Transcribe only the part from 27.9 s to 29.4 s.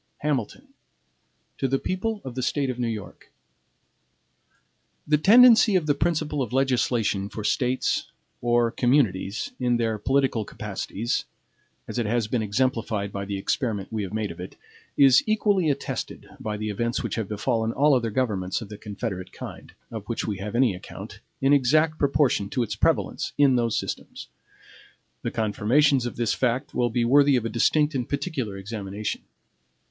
and particular examination.